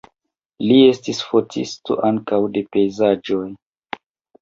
[0.69, 3.47] Li estis fotisto ankaŭ de pejzaĝoj.